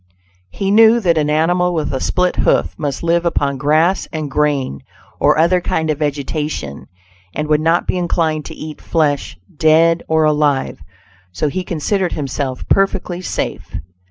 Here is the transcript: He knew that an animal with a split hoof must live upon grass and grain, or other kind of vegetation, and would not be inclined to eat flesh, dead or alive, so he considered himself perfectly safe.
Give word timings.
He 0.49 0.71
knew 0.71 0.99
that 0.99 1.19
an 1.19 1.29
animal 1.29 1.75
with 1.75 1.93
a 1.93 1.99
split 1.99 2.37
hoof 2.37 2.73
must 2.75 3.03
live 3.03 3.23
upon 3.23 3.59
grass 3.59 4.07
and 4.11 4.31
grain, 4.31 4.81
or 5.19 5.37
other 5.37 5.61
kind 5.61 5.91
of 5.91 5.99
vegetation, 5.99 6.87
and 7.35 7.47
would 7.47 7.61
not 7.61 7.85
be 7.85 7.99
inclined 7.99 8.45
to 8.45 8.55
eat 8.55 8.81
flesh, 8.81 9.37
dead 9.57 10.01
or 10.07 10.23
alive, 10.23 10.81
so 11.31 11.49
he 11.49 11.63
considered 11.63 12.13
himself 12.13 12.67
perfectly 12.67 13.21
safe. 13.21 13.75